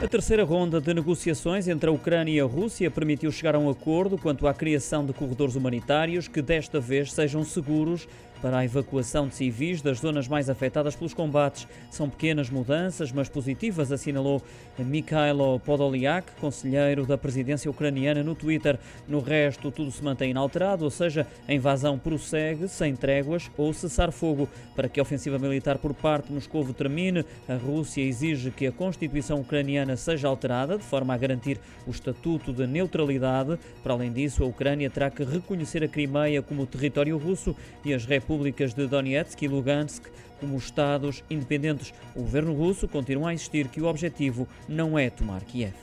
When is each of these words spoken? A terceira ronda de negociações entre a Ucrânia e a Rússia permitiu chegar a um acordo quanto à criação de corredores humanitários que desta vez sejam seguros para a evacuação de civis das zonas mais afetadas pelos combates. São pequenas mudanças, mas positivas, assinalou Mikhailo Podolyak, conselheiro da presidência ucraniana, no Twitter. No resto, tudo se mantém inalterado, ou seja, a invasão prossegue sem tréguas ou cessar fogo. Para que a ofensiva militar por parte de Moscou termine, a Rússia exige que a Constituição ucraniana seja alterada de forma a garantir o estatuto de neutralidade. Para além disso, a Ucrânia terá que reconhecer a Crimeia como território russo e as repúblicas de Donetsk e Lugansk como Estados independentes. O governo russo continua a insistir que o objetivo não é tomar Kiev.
A 0.00 0.06
terceira 0.06 0.44
ronda 0.44 0.80
de 0.80 0.94
negociações 0.94 1.66
entre 1.66 1.90
a 1.90 1.92
Ucrânia 1.92 2.32
e 2.32 2.40
a 2.40 2.44
Rússia 2.44 2.88
permitiu 2.88 3.32
chegar 3.32 3.56
a 3.56 3.58
um 3.58 3.68
acordo 3.68 4.16
quanto 4.16 4.46
à 4.46 4.54
criação 4.54 5.04
de 5.04 5.12
corredores 5.12 5.56
humanitários 5.56 6.28
que 6.28 6.40
desta 6.40 6.78
vez 6.78 7.12
sejam 7.12 7.42
seguros 7.42 8.06
para 8.40 8.58
a 8.58 8.64
evacuação 8.64 9.28
de 9.28 9.34
civis 9.34 9.82
das 9.82 9.98
zonas 9.98 10.28
mais 10.28 10.48
afetadas 10.48 10.94
pelos 10.94 11.14
combates. 11.14 11.66
São 11.90 12.08
pequenas 12.08 12.50
mudanças, 12.50 13.12
mas 13.12 13.28
positivas, 13.28 13.92
assinalou 13.92 14.42
Mikhailo 14.78 15.60
Podolyak, 15.60 16.32
conselheiro 16.40 17.04
da 17.04 17.18
presidência 17.18 17.70
ucraniana, 17.70 18.22
no 18.22 18.34
Twitter. 18.34 18.78
No 19.06 19.20
resto, 19.20 19.70
tudo 19.70 19.90
se 19.90 20.02
mantém 20.02 20.30
inalterado, 20.30 20.84
ou 20.84 20.90
seja, 20.90 21.26
a 21.46 21.52
invasão 21.52 21.98
prossegue 21.98 22.68
sem 22.68 22.94
tréguas 22.94 23.50
ou 23.56 23.72
cessar 23.72 24.12
fogo. 24.12 24.48
Para 24.74 24.88
que 24.88 25.00
a 25.00 25.02
ofensiva 25.02 25.38
militar 25.38 25.78
por 25.78 25.94
parte 25.94 26.28
de 26.28 26.34
Moscou 26.34 26.64
termine, 26.72 27.24
a 27.48 27.54
Rússia 27.54 28.02
exige 28.02 28.50
que 28.50 28.66
a 28.66 28.72
Constituição 28.72 29.40
ucraniana 29.40 29.96
seja 29.96 30.28
alterada 30.28 30.76
de 30.76 30.84
forma 30.84 31.14
a 31.14 31.18
garantir 31.18 31.60
o 31.86 31.90
estatuto 31.90 32.52
de 32.52 32.66
neutralidade. 32.66 33.58
Para 33.82 33.94
além 33.94 34.12
disso, 34.12 34.44
a 34.44 34.46
Ucrânia 34.46 34.90
terá 34.90 35.10
que 35.10 35.24
reconhecer 35.24 35.82
a 35.82 35.88
Crimeia 35.88 36.42
como 36.42 36.66
território 36.66 37.16
russo 37.18 37.54
e 37.84 37.92
as 37.92 38.04
repúblicas 38.28 38.74
de 38.74 38.86
Donetsk 38.86 39.40
e 39.40 39.48
Lugansk 39.48 40.04
como 40.38 40.58
Estados 40.58 41.24
independentes. 41.30 41.94
O 42.14 42.20
governo 42.20 42.52
russo 42.52 42.86
continua 42.86 43.30
a 43.30 43.34
insistir 43.34 43.68
que 43.68 43.80
o 43.80 43.86
objetivo 43.86 44.46
não 44.68 44.98
é 44.98 45.08
tomar 45.08 45.42
Kiev. 45.44 45.74